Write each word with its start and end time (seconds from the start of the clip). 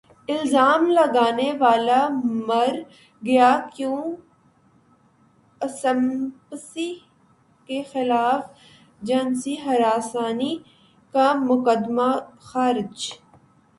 الزام 0.29 0.85
لگانے 0.87 1.51
والا 1.59 2.07
مر 2.47 2.75
گیا 3.21 3.49
کیون 3.73 4.13
اسپیسی 5.61 6.93
کے 7.69 7.81
خلاف 7.91 8.43
جنسی 9.01 9.55
ہراسانی 9.65 10.55
کا 11.13 11.31
مقدمہ 11.39 12.11
خارج 12.39 13.11